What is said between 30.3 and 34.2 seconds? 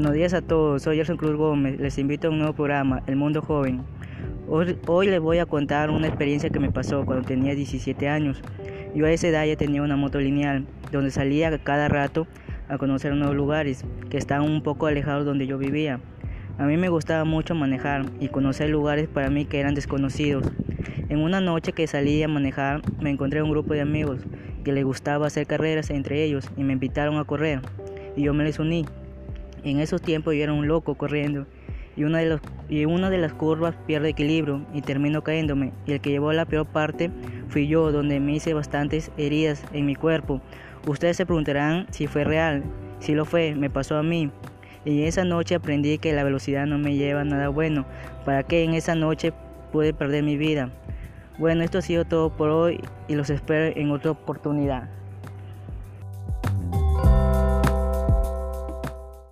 yo era un loco corriendo y una, de las curvas pierde